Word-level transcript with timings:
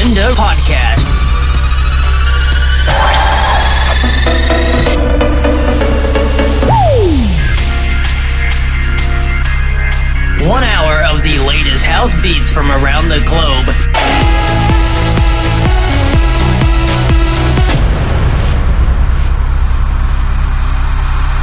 Agenda 0.00 0.32
Podcast. 0.32 1.04
One 10.48 10.64
hour 10.64 11.04
of 11.04 11.22
the 11.22 11.38
latest 11.46 11.84
house 11.84 12.14
beats 12.22 12.50
from 12.50 12.70
around 12.70 13.10
the 13.10 13.20
globe. 13.28 13.66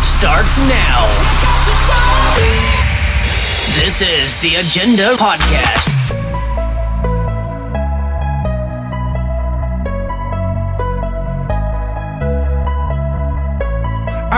Starts 0.02 0.58
now. 0.58 1.06
This 3.80 4.02
is 4.02 4.42
the 4.42 4.56
Agenda 4.56 5.16
Podcast. 5.16 5.97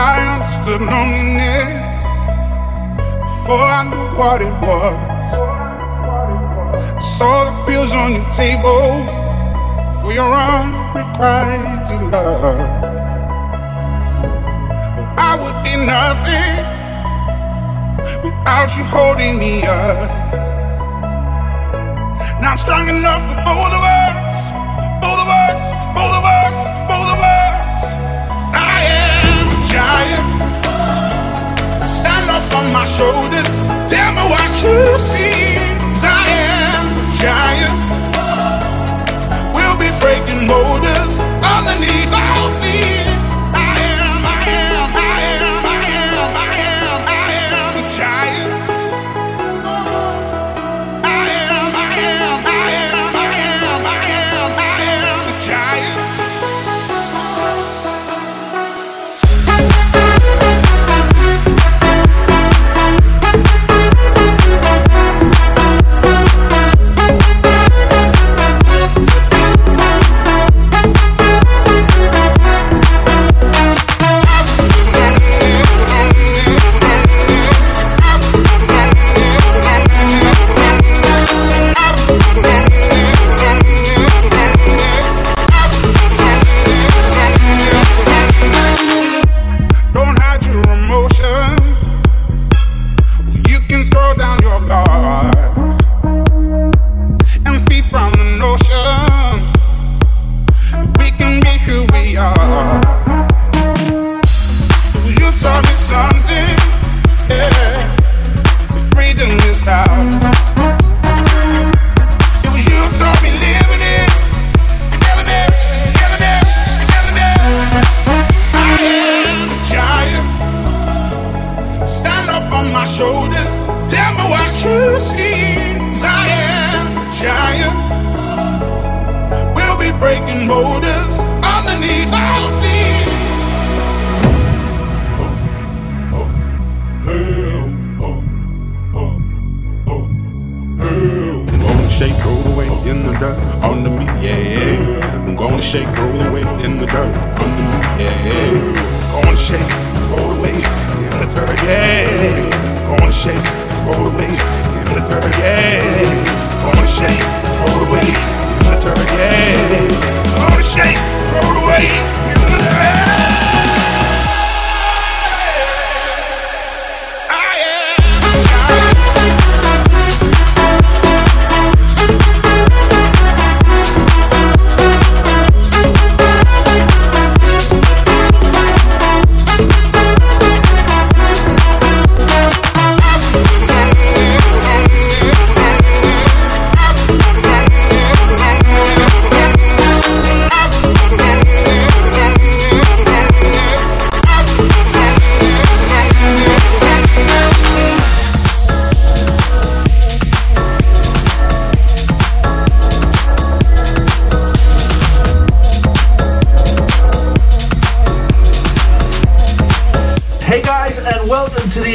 I 0.02 0.16
understood 0.32 0.80
loneliness 0.80 1.68
before 3.20 3.68
I 3.78 3.82
knew 3.90 4.08
what 4.16 4.40
it 4.40 4.54
was. 4.64 4.96
I 6.96 7.02
saw 7.18 7.44
the 7.44 7.54
pills 7.66 7.92
on 7.92 8.10
your 8.16 8.28
table 8.32 9.04
for 10.00 10.10
your 10.10 10.32
unrequited 10.32 12.02
love. 12.10 12.42
Well, 14.96 15.14
I 15.20 15.32
would 15.40 15.58
be 15.68 15.74
nothing 15.84 16.56
without 18.24 18.70
you 18.78 18.84
holding 18.84 19.38
me 19.38 19.64
up. 19.64 20.08
Now 22.40 22.52
I'm 22.52 22.58
strong 22.58 22.88
enough 22.88 23.20
for 23.28 23.36
both 23.44 23.72
of 23.78 23.82
us, 23.84 24.09
up 32.30 32.54
on 32.54 32.72
my 32.72 32.86
shoulders. 32.96 33.50
Tell 33.92 34.10
me 34.16 34.24
what 34.32 34.50
you 34.62 34.78
see. 35.10 35.58
'Cause 35.78 36.04
I 36.20 36.24
am 36.54 36.84
a 37.02 37.06
giant. 37.22 37.76
We'll 39.56 39.78
be 39.84 39.90
breaking 40.02 40.42
boulders 40.52 41.12
underneath 41.54 42.12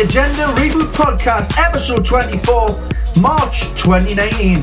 Agenda 0.05 0.45
Reboot 0.61 0.93
Podcast, 0.93 1.57
episode 1.57 2.05
24, 2.05 2.79
March 3.21 3.61
2019. 3.73 4.57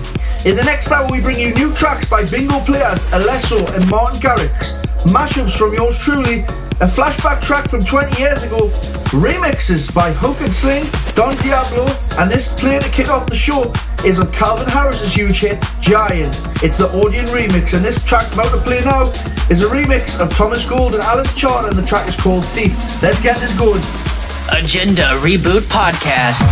In 0.46 0.54
the 0.54 0.62
next 0.64 0.92
hour, 0.92 1.08
we 1.10 1.20
bring 1.20 1.36
you 1.36 1.52
new 1.54 1.74
tracks 1.74 2.08
by 2.08 2.24
Bingo 2.24 2.60
Players, 2.60 3.00
Alesso, 3.06 3.58
and 3.74 3.90
Martin 3.90 4.20
Garrix, 4.20 4.80
mashups 5.06 5.58
from 5.58 5.74
yours 5.74 5.98
truly, 5.98 6.42
a 6.80 6.86
flashback 6.86 7.42
track 7.42 7.68
from 7.68 7.84
20 7.84 8.22
years 8.22 8.44
ago, 8.44 8.68
remixes 9.10 9.92
by 9.92 10.12
Hook 10.12 10.40
N 10.40 10.52
Sling, 10.52 10.86
Don 11.16 11.34
Diablo, 11.38 11.90
and 12.20 12.30
this 12.30 12.54
play 12.60 12.78
to 12.78 12.88
kick 12.90 13.10
off 13.10 13.26
the 13.26 13.34
show 13.34 13.72
is 14.06 14.20
on 14.20 14.30
Calvin 14.30 14.68
Harris's 14.68 15.12
huge 15.12 15.40
hit, 15.40 15.60
Giant. 15.80 16.40
It's 16.62 16.78
the 16.78 16.88
Odeon 16.92 17.26
remix, 17.26 17.74
and 17.74 17.84
this 17.84 18.02
track 18.04 18.32
about 18.32 18.52
to 18.52 18.58
play 18.58 18.80
now 18.84 19.02
is 19.50 19.64
a 19.64 19.66
remix 19.66 20.20
of 20.20 20.30
Thomas 20.30 20.64
Gold 20.64 20.94
and 20.94 21.02
Alice 21.02 21.34
Charter, 21.34 21.68
and 21.68 21.76
the 21.76 21.84
track 21.84 22.08
is 22.08 22.14
called 22.14 22.44
Thief. 22.54 23.02
Let's 23.02 23.20
get 23.20 23.38
this 23.38 23.52
going. 23.58 23.82
Agenda 24.50 25.18
Reboot 25.22 25.62
Podcast. 25.70 26.42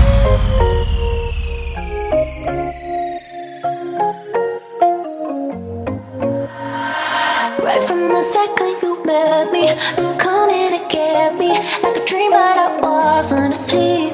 Right 7.62 7.82
from 7.86 8.08
the 8.08 8.22
second 8.22 8.82
you 8.82 9.02
met 9.04 9.50
me, 9.52 9.68
you 9.98 10.04
were 10.06 10.50
in 10.50 10.78
to 10.78 10.86
get 10.88 11.34
me 11.36 11.50
like 11.82 11.96
a 11.96 12.04
dream, 12.06 12.30
but 12.30 12.58
I 12.58 12.78
wasn't 12.80 13.54
asleep. 13.54 14.12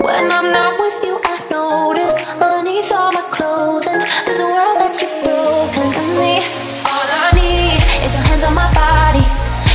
When 0.00 0.30
I'm 0.30 0.52
not 0.52 0.78
with 0.78 1.04
you, 1.04 1.18
I 1.24 1.46
notice 1.50 2.16
underneath 2.40 2.92
all 2.92 3.12
my 3.12 3.22
clothing 3.30 4.00
there's 4.26 4.40
a 4.40 4.46
world 4.46 4.78
that 4.80 4.96
you've 5.00 5.24
broken 5.24 5.92
to 5.92 6.02
me. 6.20 6.44
All 6.84 7.08
I 7.08 7.30
need 7.34 7.80
is 8.04 8.12
your 8.14 8.22
hands 8.22 8.44
on 8.44 8.54
my 8.54 8.68
body. 8.74 9.24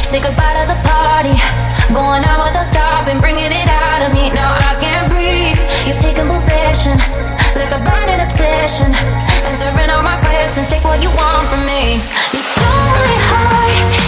Say 0.05 0.19
goodbye 0.19 0.61
to 0.61 0.67
the 0.73 0.79
party. 0.87 1.68
Going 1.93 2.23
out 2.23 2.45
without 2.45 2.67
stopping, 2.67 3.19
bringing 3.19 3.51
it 3.51 3.67
out 3.67 4.05
of 4.05 4.13
me. 4.13 4.29
Now 4.29 4.53
I 4.53 4.77
can't 4.79 5.09
breathe. 5.09 5.57
You've 5.87 5.97
taken 5.97 6.27
possession, 6.29 6.97
like 7.57 7.73
a 7.73 7.81
burning 7.81 8.21
obsession. 8.21 8.93
Answering 9.49 9.89
all 9.89 10.03
my 10.03 10.19
questions, 10.21 10.67
take 10.67 10.83
what 10.83 11.01
you 11.01 11.09
want 11.09 11.47
from 11.49 11.65
me. 11.65 11.97
You 12.31 12.41
stole 12.45 12.93
my 12.93 13.15
heart. 13.33 13.98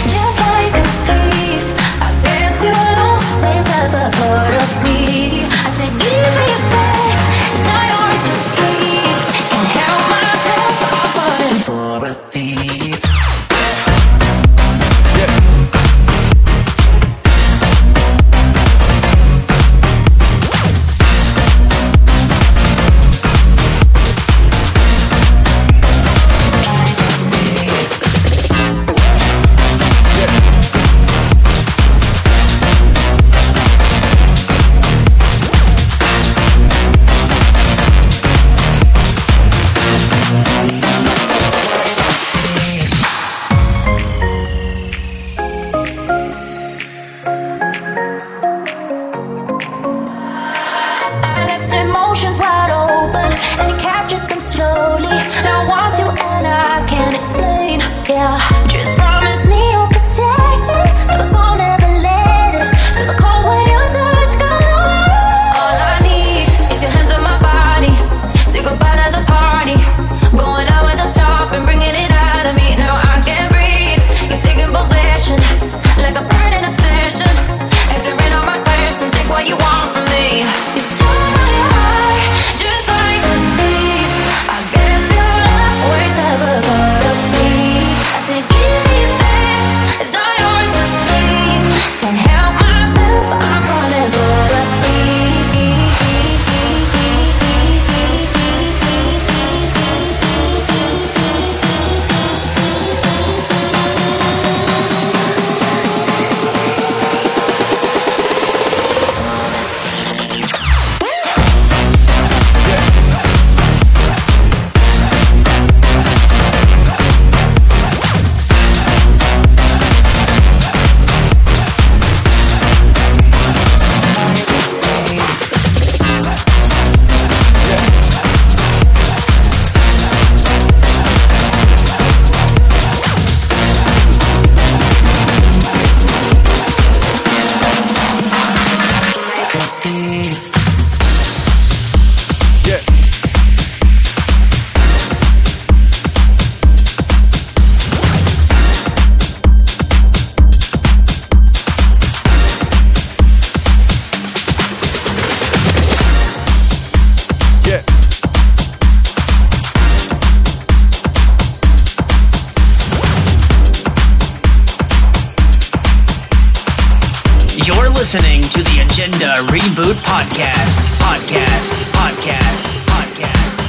You're 167.64 167.90
listening 167.90 168.42
to 168.42 168.62
the 168.62 168.84
Agenda 168.84 169.26
Reboot 169.46 169.94
Podcast. 170.02 170.98
Podcast. 170.98 171.92
Podcast. 171.92 172.66
Podcast. 172.88 173.61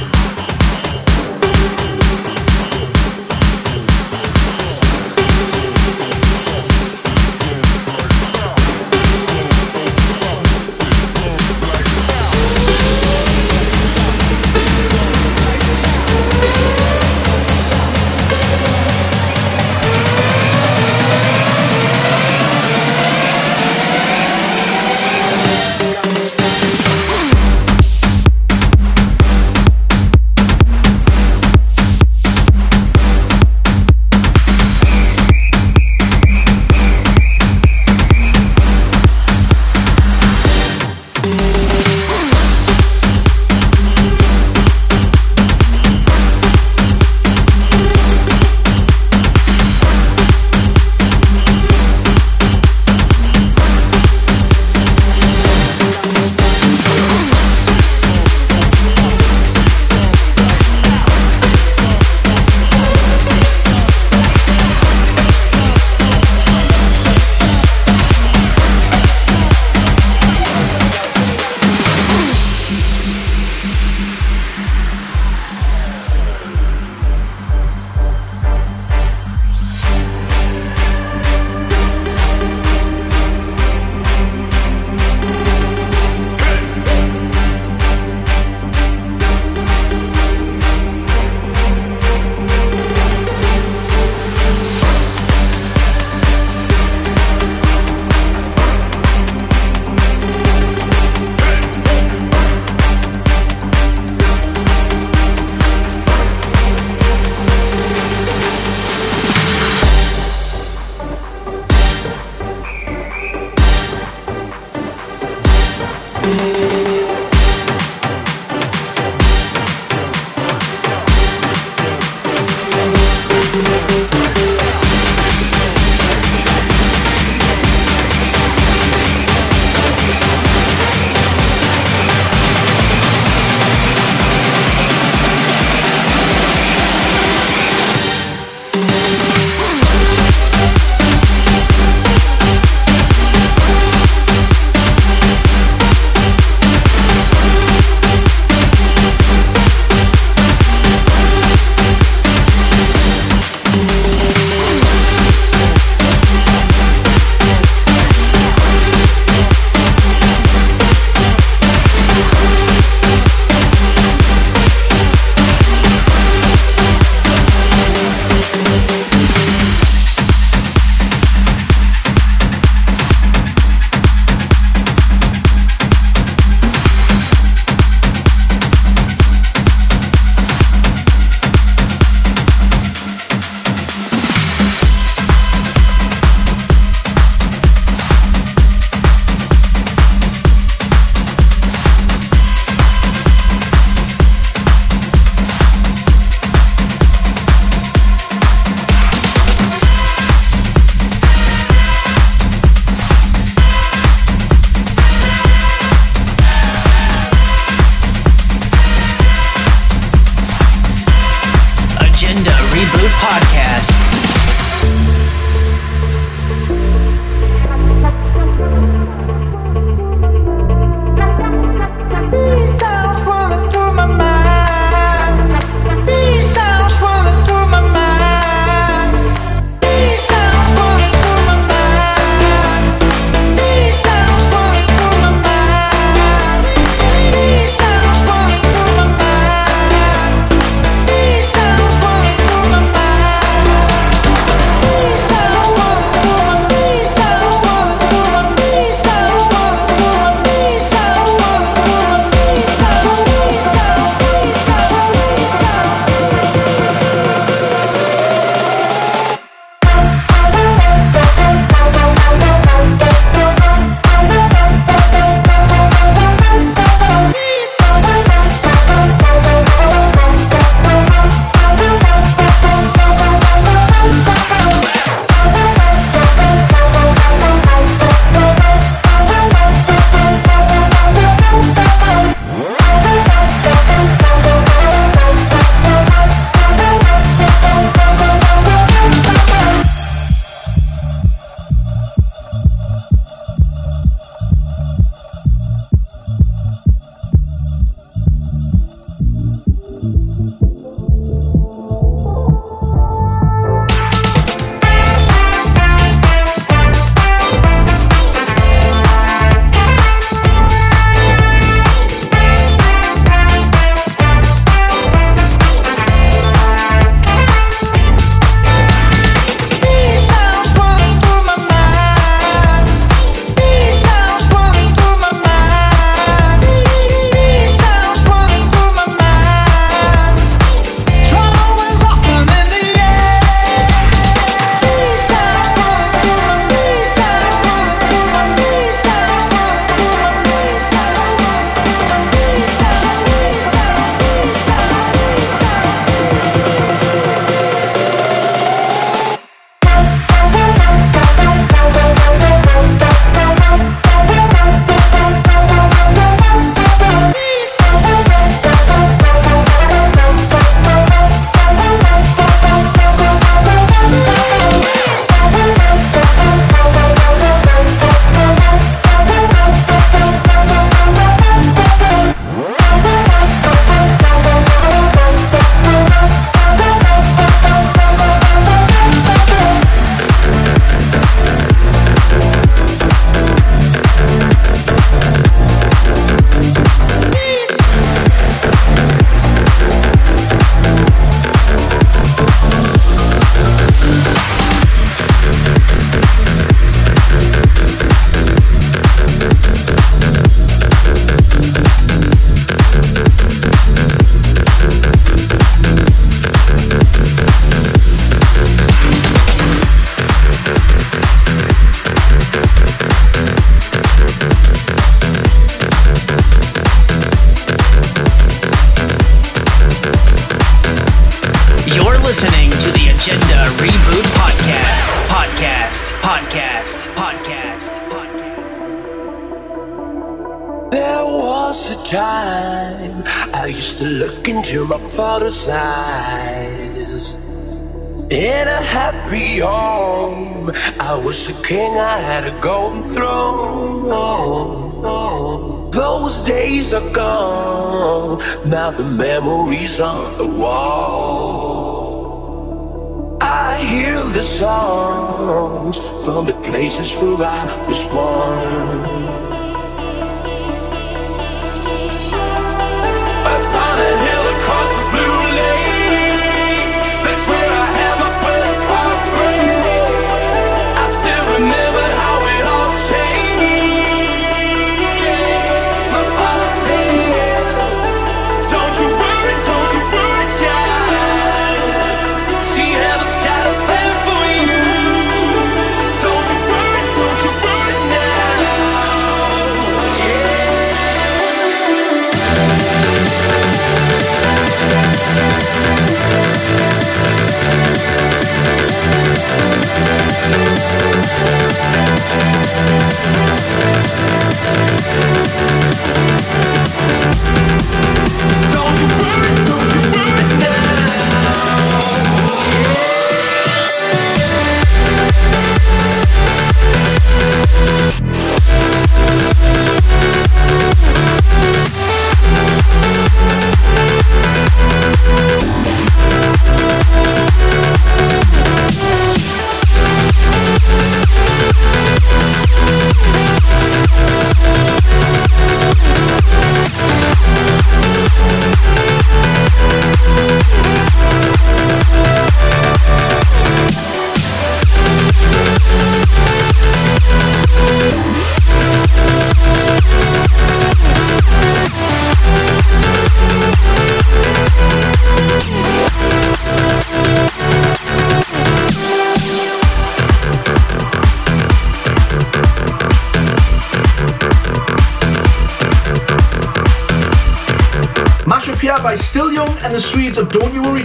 song. 449.94 450.23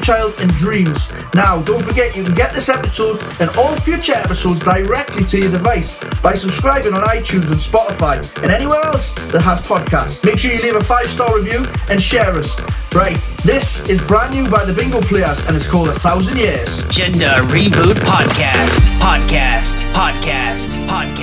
Child 0.10 0.42
and 0.42 0.52
Dreams. 0.56 1.08
Now, 1.36 1.62
don't 1.62 1.84
forget 1.84 2.16
you 2.16 2.24
can 2.24 2.34
get 2.34 2.52
this 2.52 2.68
episode 2.68 3.22
and 3.40 3.48
all 3.56 3.76
future 3.82 4.14
episodes 4.14 4.60
directly 4.62 5.24
to 5.26 5.38
your 5.38 5.52
device 5.52 6.00
by 6.24 6.34
subscribing 6.34 6.96
on 6.96 7.04
iTunes 7.04 7.46
and 7.52 7.62
Spotify 7.62 8.18
and 8.42 8.52
anywhere 8.52 8.82
else 8.86 9.14
that 9.32 9.44
has 9.44 9.60
podcasts. 9.60 10.26
Make 10.26 10.40
sure 10.40 10.52
you 10.52 10.64
leave 10.64 10.74
a 10.74 10.84
five 10.84 11.06
star 11.12 11.38
review 11.38 11.64
and 11.92 12.02
share 12.02 12.36
us. 12.36 12.60
Right, 12.92 13.20
this 13.44 13.88
is 13.88 14.02
brand 14.02 14.34
new 14.34 14.50
by 14.50 14.66
the 14.66 14.74
Bingo 14.74 15.00
Players 15.00 15.46
and 15.46 15.56
it's 15.56 15.68
called 15.68 15.90
A 15.90 16.00
Thousand 16.00 16.38
Years. 16.40 16.82
Gender 16.90 17.36
Reboot 17.54 17.94
Podcast. 18.02 18.80
Podcast. 18.98 19.94
Podcast. 19.94 20.88
Podcast. 20.88 21.19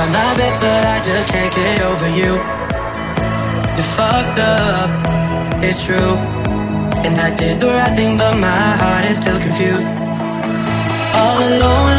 try 0.00 0.12
my 0.12 0.34
best, 0.36 0.56
but 0.60 0.84
I 0.94 0.98
just 1.02 1.28
can't 1.28 1.54
get 1.54 1.82
over 1.82 2.08
you. 2.20 2.32
You 3.76 3.84
fucked 3.96 4.38
up, 4.38 4.90
it's 5.62 5.84
true. 5.84 6.14
And 7.04 7.14
I 7.20 7.34
did 7.34 7.60
the 7.60 7.68
right 7.68 7.94
thing, 7.96 8.16
but 8.16 8.36
my 8.36 8.76
heart 8.80 9.04
is 9.10 9.18
still 9.18 9.40
confused. 9.40 9.88
All 11.20 11.38
alone 11.50 11.98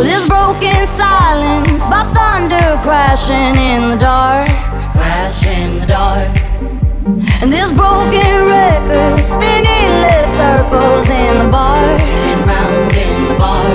With 0.00 0.08
his 0.08 0.26
broken 0.26 0.86
silence 0.86 1.84
by 1.84 2.00
thunder 2.16 2.80
crashing 2.80 3.52
in 3.60 3.90
the 3.90 3.98
dark, 3.98 4.48
crash 4.96 5.46
in 5.46 5.78
the 5.78 5.84
dark. 5.84 6.32
And 7.42 7.52
this 7.52 7.70
broken 7.70 8.32
record 8.48 9.20
spinning 9.20 9.92
less 10.00 10.24
circles 10.40 11.04
in 11.10 11.36
the 11.44 11.50
bar, 11.52 11.76
and 11.76 12.40
round 12.48 12.96
in 12.96 13.28
the 13.28 13.36
bar. 13.36 13.68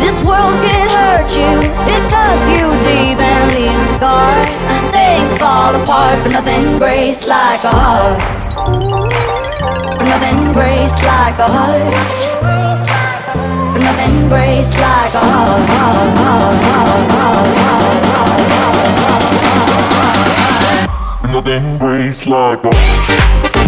This 0.00 0.24
world 0.24 0.56
can 0.64 0.88
hurt 0.88 1.28
you, 1.36 1.60
it 1.92 2.02
cuts 2.08 2.48
you 2.48 2.64
deep 2.88 3.20
and 3.20 3.52
leaves 3.52 3.84
a 3.84 3.92
scar. 4.00 4.32
Things 4.96 5.36
fall 5.36 5.74
apart, 5.76 6.24
but 6.24 6.32
nothing 6.32 6.78
breaks 6.78 7.26
like 7.26 7.62
a 7.64 7.68
heart. 7.68 8.18
But 9.98 10.08
nothing 10.08 10.54
breaks 10.54 11.02
like 11.04 11.38
a 11.38 11.48
heart 11.52 12.25
an 13.86 13.98
embrace 14.10 14.74
like 14.78 15.12
oh, 15.14 15.20
oh, 15.22 16.06
oh, 16.18 16.56
oh, 21.34 21.42
embrace 21.46 22.26
like 22.26 22.60
oh. 22.64 23.65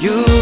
You 0.00 0.39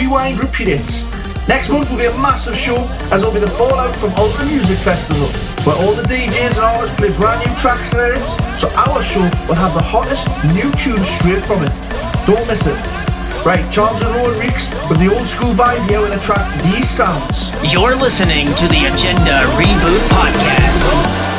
Rewind 0.00 0.40
Repeat 0.40 0.68
It. 0.68 1.04
Next 1.46 1.68
month 1.68 1.90
will 1.90 1.98
be 1.98 2.06
a 2.06 2.16
massive 2.16 2.56
show 2.56 2.76
as 3.12 3.20
it'll 3.20 3.34
be 3.34 3.38
the 3.38 3.50
fallout 3.50 3.94
from 3.96 4.10
Ultra 4.16 4.46
Music 4.46 4.78
Festival 4.78 5.28
where 5.66 5.76
all 5.76 5.92
the 5.92 6.02
DJs 6.04 6.56
and 6.56 6.64
artists 6.64 6.96
play 6.96 7.12
brand 7.18 7.44
new 7.44 7.54
tracks 7.56 7.92
and 7.92 8.00
edits 8.00 8.32
so 8.58 8.70
our 8.80 9.02
show 9.02 9.20
will 9.44 9.60
have 9.60 9.74
the 9.74 9.82
hottest 9.84 10.24
new 10.56 10.72
tunes 10.80 11.06
straight 11.06 11.44
from 11.44 11.62
it. 11.62 11.72
Don't 12.24 12.46
miss 12.48 12.64
it. 12.64 12.80
Right, 13.44 13.60
Charles 13.70 14.00
and 14.00 14.14
Rowan 14.16 14.40
Reeks 14.40 14.72
with 14.88 15.00
the 15.00 15.14
old 15.14 15.26
school 15.28 15.52
vibe 15.52 15.86
here 15.90 16.00
with 16.00 16.14
the 16.14 16.20
track 16.20 16.48
These 16.64 16.88
Sounds. 16.88 17.52
You're 17.70 17.94
listening 17.94 18.46
to 18.56 18.66
the 18.72 18.88
Agenda 18.88 19.44
Reboot 19.60 20.00
Podcast. 20.08 21.29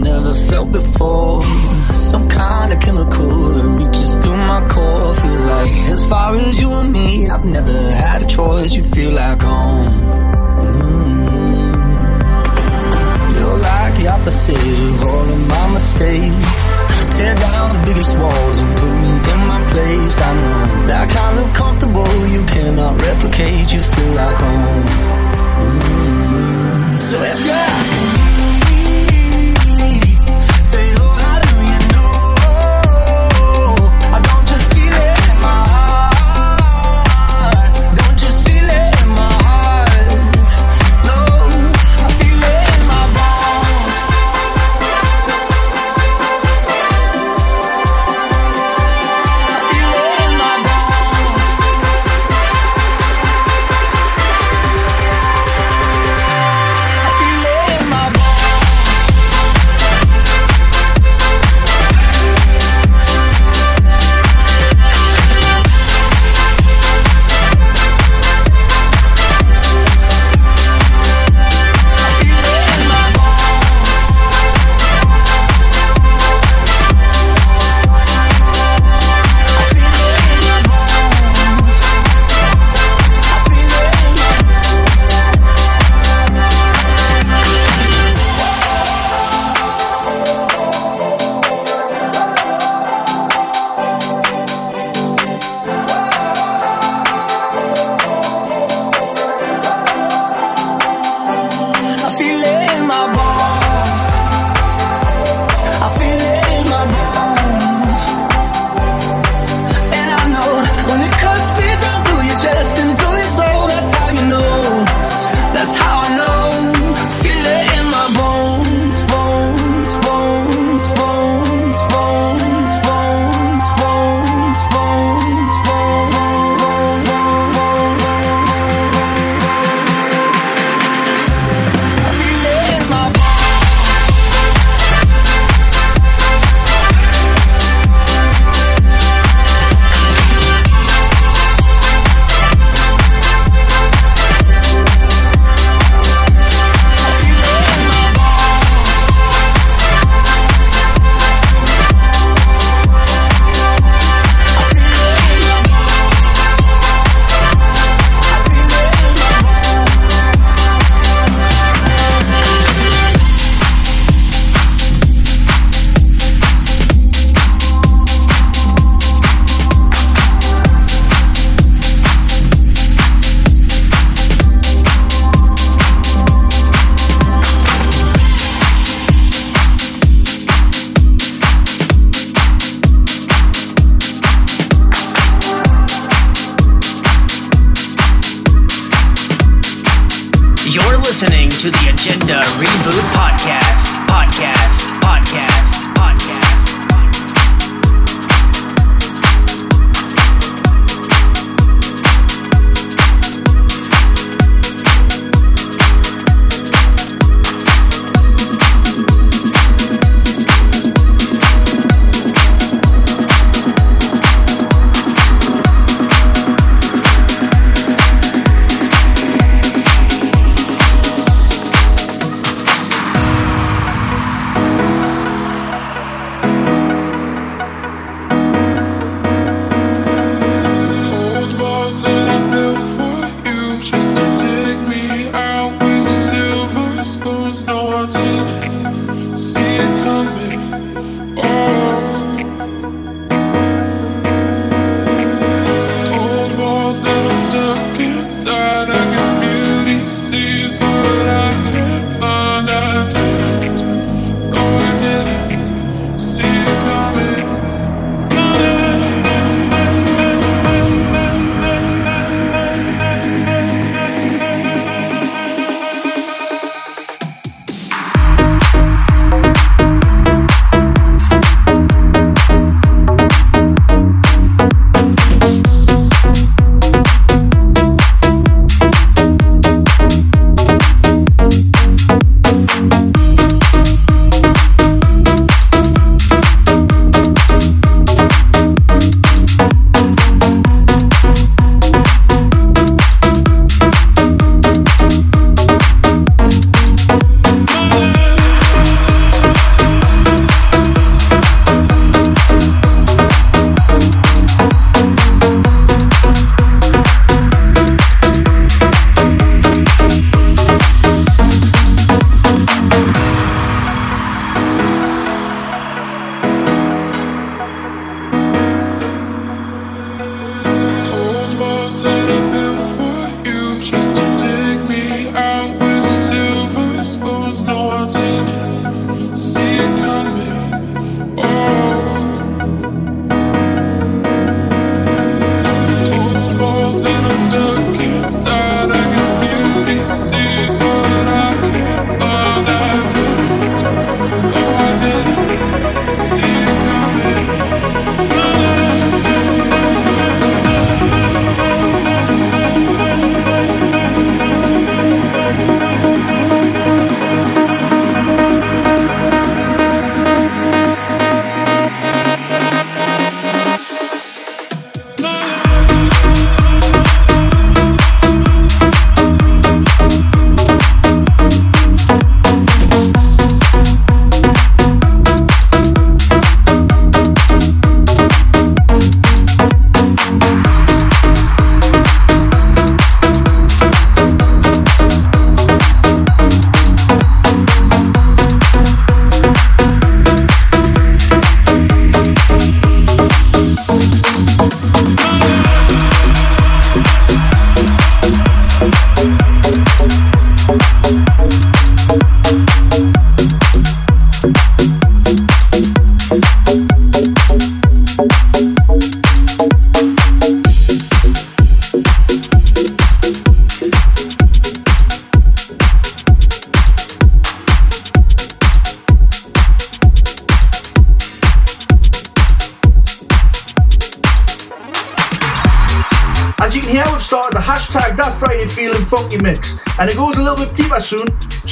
Never 0.00 0.34
felt 0.34 0.72
before. 0.72 1.44
Some 1.92 2.28
kind 2.28 2.72
of 2.72 2.80
chemical 2.80 3.28
that 3.54 3.68
reaches 3.78 4.16
through 4.16 4.36
my 4.36 4.66
core. 4.68 5.14
Feels 5.14 5.44
like 5.44 5.72
as 5.94 6.08
far 6.08 6.34
as 6.34 6.60
you 6.60 6.70
and 6.72 6.92
me, 6.92 7.28
I've 7.28 7.44
never 7.44 7.78
had 7.92 8.22
a 8.22 8.26
choice. 8.26 8.74
You 8.74 8.82
feel 8.82 9.12
like 9.12 9.40
home. 9.42 9.92
Mm. 10.60 11.00
You're 13.38 13.58
like 13.58 13.94
the 13.96 14.08
opposite 14.08 14.56
of 14.56 15.02
all 15.02 15.28
of 15.34 15.48
my 15.48 15.72
mistakes. 15.74 16.64
Tear 17.16 17.34
down 17.36 17.72
the 17.72 17.82
biggest 17.88 18.16
walls 18.18 18.58
and 18.58 18.76
put 18.78 18.92
me 19.02 19.10
in 19.32 19.40
my 19.52 19.60
place. 19.72 20.18
I 20.18 20.32
know 20.40 20.86
that 20.86 21.10
kind 21.10 21.38
of 21.38 21.52
comfortable 21.54 22.26
you 22.28 22.42
cannot 22.46 23.00
replicate, 23.00 23.72
you 23.72 23.80
feel 23.80 24.12
like 24.14 24.36
home. 24.36 24.86
Mm. 25.60 27.02
So 27.02 27.16
if 27.22 27.44
you're 27.44 27.54
asking 27.54 28.19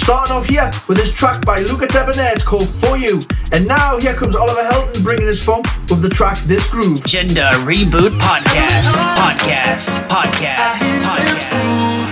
Starting 0.09 0.36
off 0.36 0.46
here 0.48 0.70
with 0.88 0.96
this 0.96 1.12
track 1.12 1.44
by 1.44 1.61
Luca 1.61 1.86
Debonair, 1.86 2.32
it's 2.32 2.42
called 2.42 2.66
For 2.66 2.96
You. 2.96 3.20
And 3.52 3.68
now 3.68 3.98
here 3.98 4.14
comes 4.14 4.34
Oliver 4.34 4.62
Heldens 4.62 5.02
bringing 5.04 5.28
us 5.28 5.38
funk 5.38 5.66
with 5.90 6.00
the 6.00 6.09
track 6.09 6.38
This 6.44 6.66
Groove. 6.70 7.04
Gender 7.04 7.50
Reboot 7.56 8.18
Podcast. 8.18 8.88
Podcast. 9.18 10.09
Podcast. 10.09 10.78
Podcast. 11.04 12.07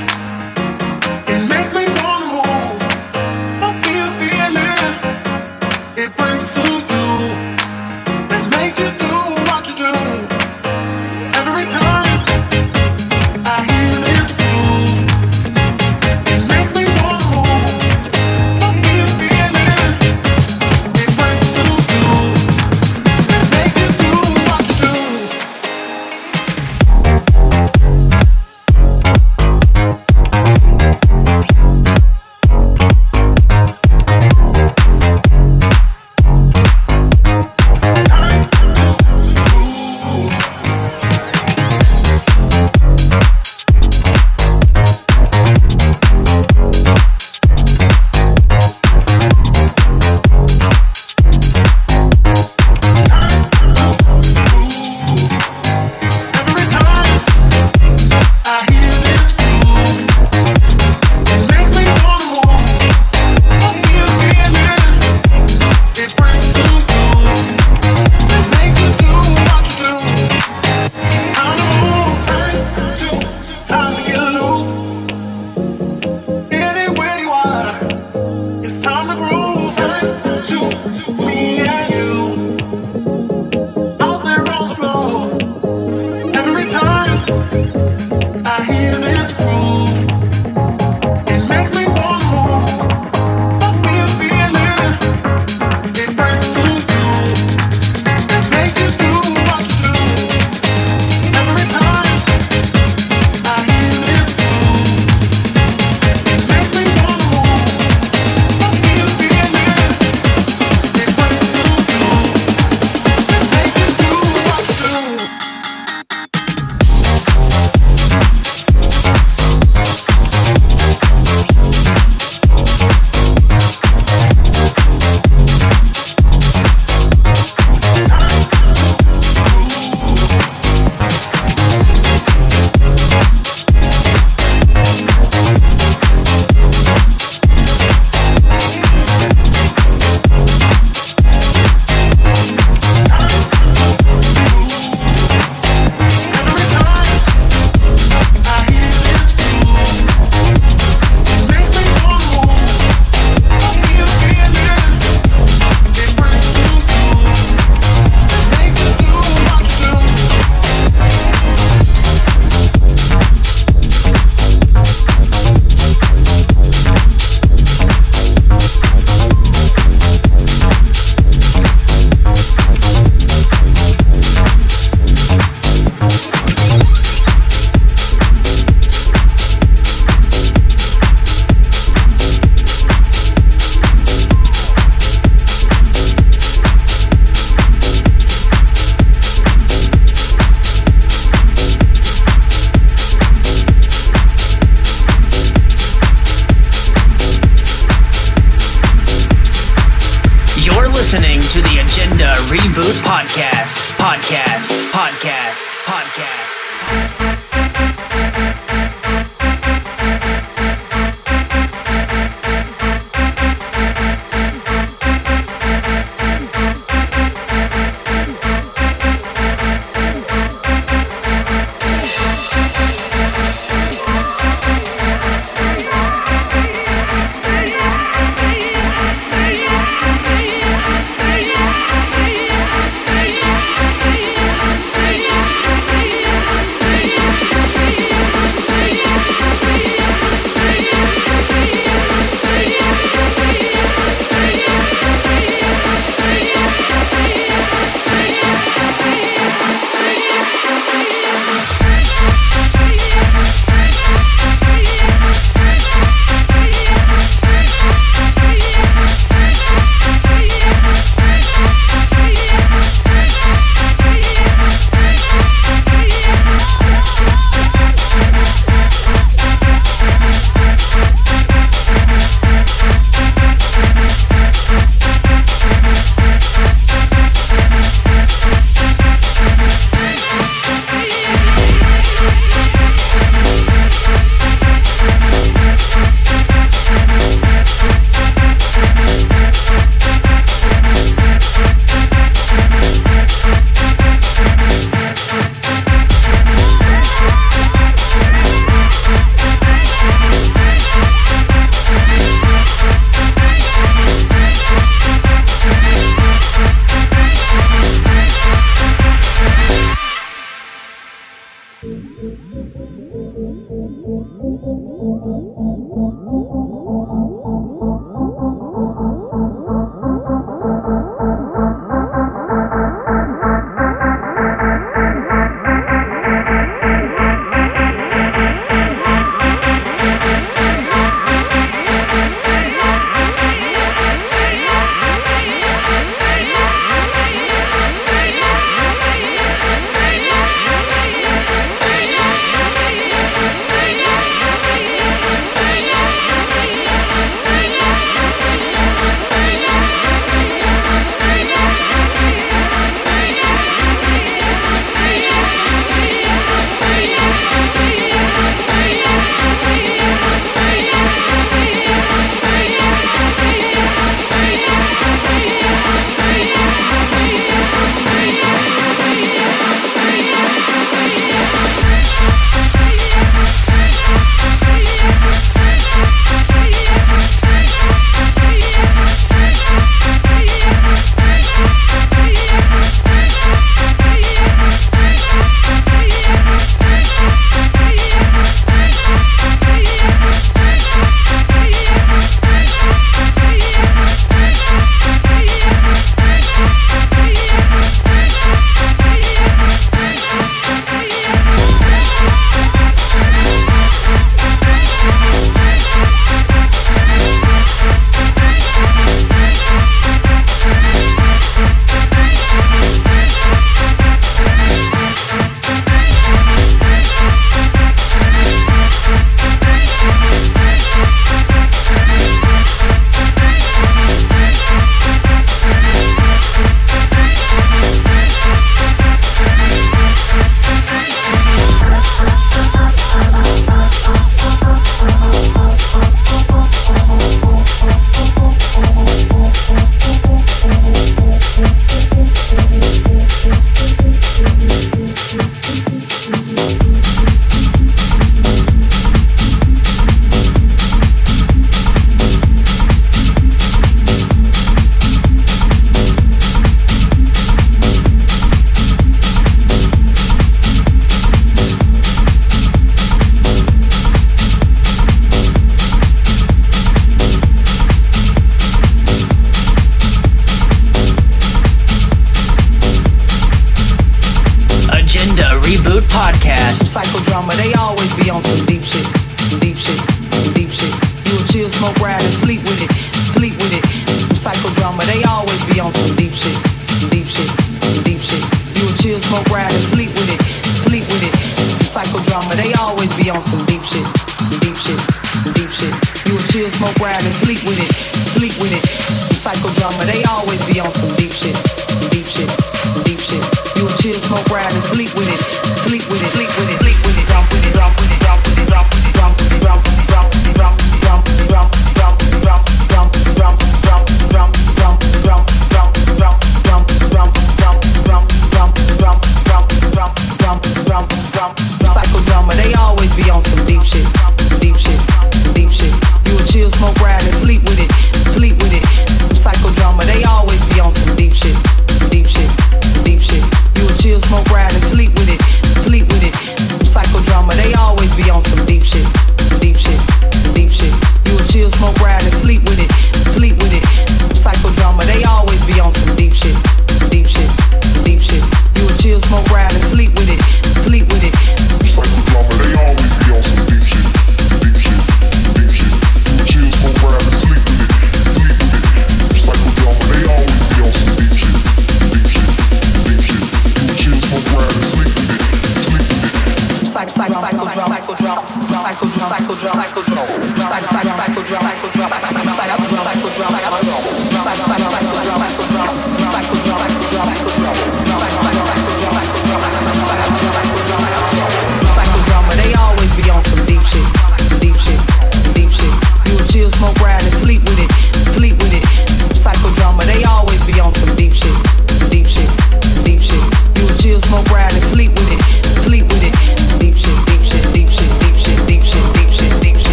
around 534.44 534.85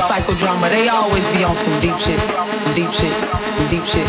Psychodrama, 0.00 0.68
they 0.70 0.88
always 0.88 1.26
be 1.32 1.44
on 1.44 1.54
some 1.54 1.78
deep 1.80 1.96
shit, 1.96 2.20
deep 2.74 2.90
shit, 2.90 3.14
deep 3.70 3.84
shit. 3.84 4.06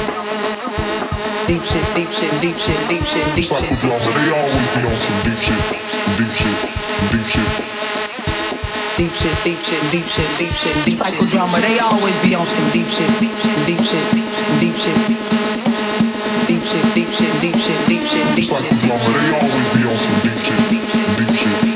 Deep 1.47 1.63
shit, 1.63 1.83
deep 1.95 2.09
shit, 2.09 2.31
deep 2.41 2.55
shit, 2.55 2.77
deep 2.87 3.03
shit, 3.03 3.35
deep 3.35 3.43
shit. 3.43 3.59
Psychodrama, 3.59 4.13
they 4.13 4.31
always 4.31 4.69
be 4.73 4.81
on 4.87 4.95
some 4.97 5.21
deep 5.23 5.39
shit, 5.39 5.61
deep 6.17 6.31
shit, 6.31 6.57
deep 7.11 7.25
shit. 7.27 7.71
Deep 8.97 9.11
shit, 9.11 9.33
deep 9.43 9.59
shit, 9.59 9.81
deep 9.91 10.05
shit, 10.05 10.29
deep 10.37 10.53
shit, 10.53 10.75
deep 10.85 10.93
psychodrama. 10.93 11.61
They 11.61 11.79
always 11.79 12.15
be 12.21 12.35
on 12.35 12.45
some 12.45 12.69
deep 12.71 12.87
shit, 12.87 13.09
deep 13.19 13.33
shit, 13.33 13.57
deep 13.65 13.79
shit, 13.79 14.05
deep 14.59 14.75
shit, 14.75 14.97
deep 16.47 16.61
shit, 16.61 16.83
deep 16.93 17.09
shit, 17.09 17.33
deep 17.41 17.55
shit, 17.55 17.79
deep 17.87 18.03
shit. 18.03 18.25
Psychodrama, 18.45 19.09
they 19.17 19.31
always 19.33 19.69
be 19.73 19.81
on 19.87 19.97
some 19.97 20.19
deep 20.21 20.37
shit, 20.37 20.59
deep 20.69 21.31
shit, 21.33 21.70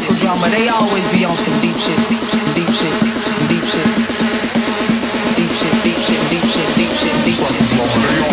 shit, 0.00 0.08
deep 0.08 0.18
psychodrama. 0.18 0.50
They 0.50 0.68
always 0.68 1.04
be 1.12 1.24
on 1.24 1.36
some 1.36 1.60
deep 1.60 1.76
shit, 1.76 1.98
deep 2.54 2.70
shit, 2.70 2.94
deep 3.48 3.64
shit, 3.64 3.86
deep 5.36 5.52
shit, 5.52 5.74
deep 5.84 5.98
shit, 5.98 6.20
deep 6.30 6.44
shit, 6.44 6.68
deep 6.76 6.92
shit, 6.92 7.16
deep 7.24 7.34
shit. 7.34 7.50
Psychodrama, 7.60 8.20
they 8.20 8.29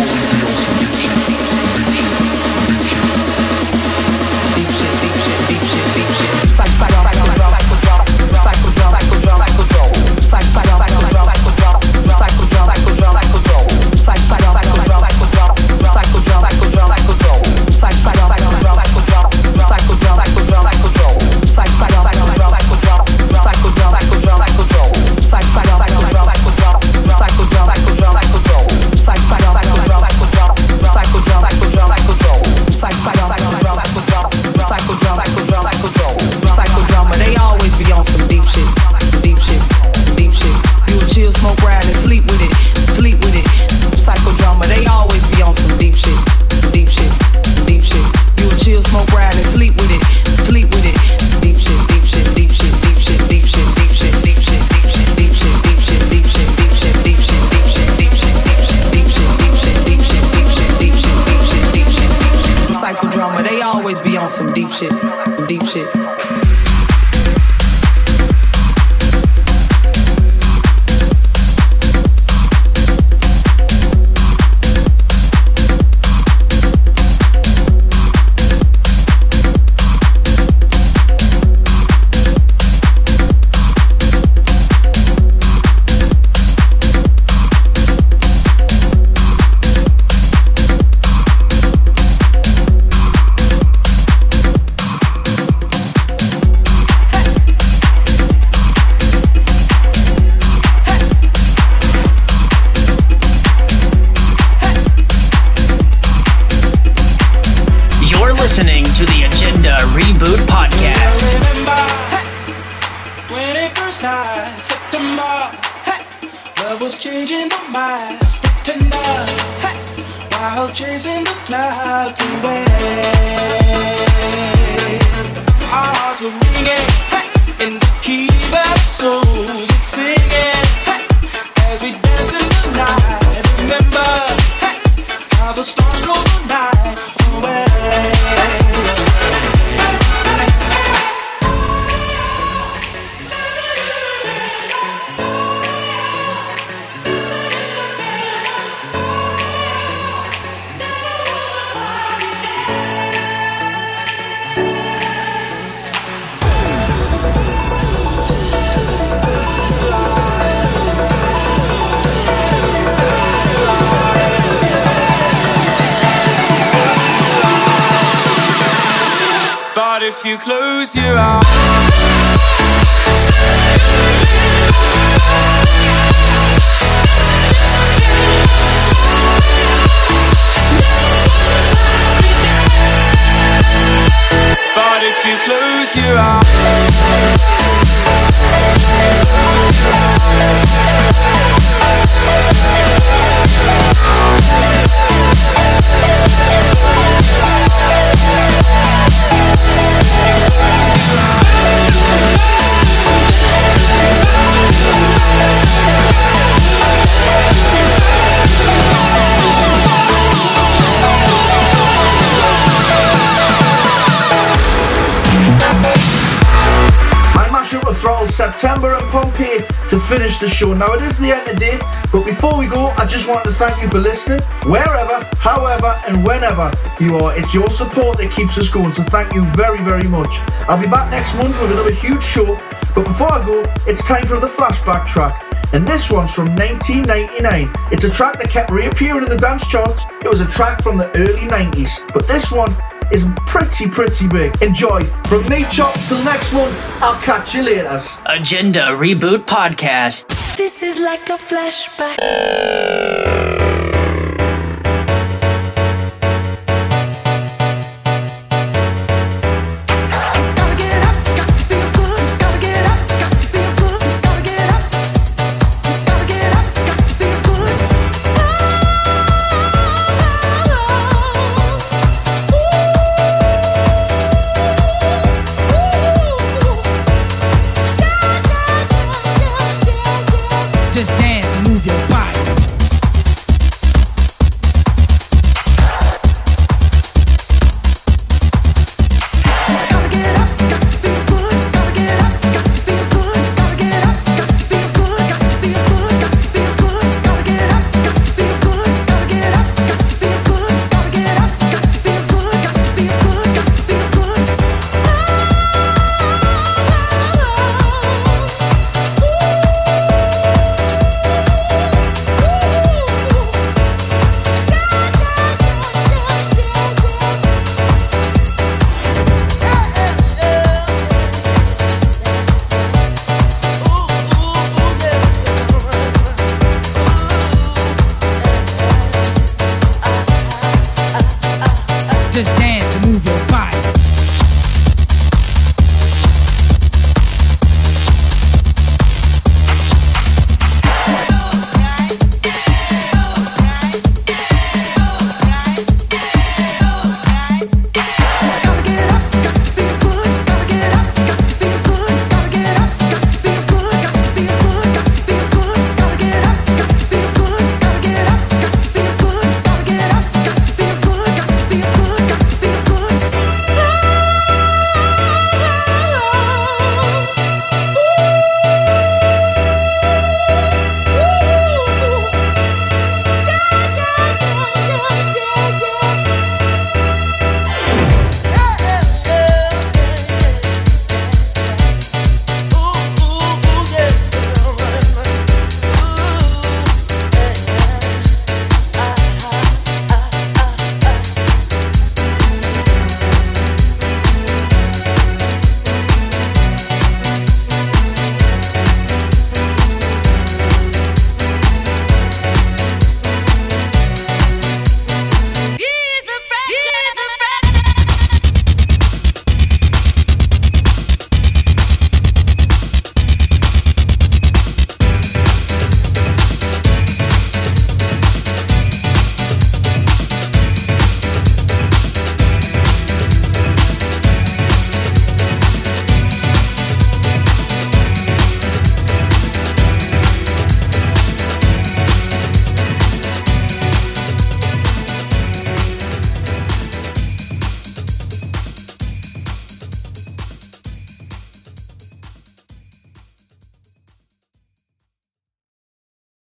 the 220.40 220.48
show. 220.48 220.74
Now 220.74 220.92
it 220.94 221.02
is 221.02 221.18
the 221.18 221.32
end 221.32 221.48
of 221.48 221.54
the 221.54 221.60
day, 221.60 221.78
but 222.12 222.24
before 222.24 222.56
we 222.56 222.66
go, 222.66 222.88
I 222.96 223.06
just 223.06 223.28
want 223.28 223.44
to 223.44 223.52
thank 223.52 223.82
you 223.82 223.88
for 223.88 223.98
listening, 223.98 224.40
wherever, 224.64 225.24
however, 225.38 226.00
and 226.06 226.24
whenever 226.26 226.70
you 227.00 227.16
are. 227.18 227.36
It's 227.36 227.52
your 227.52 227.68
support 227.70 228.18
that 228.18 228.32
keeps 228.32 228.56
us 228.58 228.68
going, 228.68 228.92
so 228.92 229.02
thank 229.04 229.34
you 229.34 229.44
very, 229.50 229.82
very 229.82 230.08
much. 230.08 230.40
I'll 230.68 230.80
be 230.80 230.88
back 230.88 231.10
next 231.10 231.34
month 231.36 231.60
with 231.60 231.72
another 231.72 231.92
huge 231.92 232.22
show, 232.22 232.60
but 232.94 233.04
before 233.04 233.32
I 233.32 233.44
go, 233.44 233.62
it's 233.86 234.04
time 234.04 234.26
for 234.26 234.38
the 234.38 234.48
flashback 234.48 235.06
track. 235.06 235.44
And 235.72 235.86
this 235.86 236.10
one's 236.10 236.32
from 236.32 236.46
1999. 236.56 237.70
It's 237.92 238.04
a 238.04 238.10
track 238.10 238.38
that 238.38 238.48
kept 238.48 238.70
reappearing 238.70 239.24
in 239.24 239.28
the 239.28 239.36
dance 239.36 239.66
charts. 239.66 240.04
It 240.24 240.28
was 240.28 240.40
a 240.40 240.46
track 240.46 240.82
from 240.82 240.96
the 240.96 241.14
early 241.18 241.46
90s. 241.46 242.10
But 242.14 242.26
this 242.26 242.50
one 242.50 242.74
is 243.12 243.24
pretty, 243.46 243.88
pretty 243.88 244.28
big. 244.28 244.60
Enjoy. 244.62 245.00
From 245.28 245.48
me, 245.48 245.64
Chop, 245.70 245.94
till 245.94 246.22
next 246.24 246.52
one, 246.52 246.72
I'll 247.00 247.20
catch 247.22 247.54
you 247.54 247.62
later. 247.62 248.00
Agenda 248.26 248.88
Reboot 248.90 249.44
Podcast. 249.46 250.26
This 250.56 250.82
is 250.82 250.98
like 250.98 251.28
a 251.28 251.38
flashback. 251.38 252.18